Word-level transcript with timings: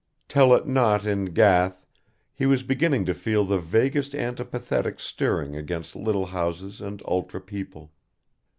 Tell 0.27 0.55
it 0.55 0.65
not 0.65 1.05
in 1.05 1.25
Gath, 1.25 1.85
he 2.33 2.47
was 2.47 2.63
beginning 2.63 3.05
to 3.05 3.13
feel 3.13 3.45
the 3.45 3.59
vaguest 3.59 4.13
antipathetic 4.15 4.99
stirring 4.99 5.55
against 5.55 5.95
little 5.95 6.25
houses 6.25 6.81
and 6.81 7.03
ultra 7.05 7.39
people. 7.39 7.91